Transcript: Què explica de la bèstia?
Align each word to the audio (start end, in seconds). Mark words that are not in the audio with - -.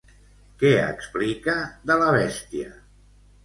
Què 0.63 0.71
explica 0.85 1.59
de 1.93 2.01
la 2.05 2.11
bèstia? 2.19 2.77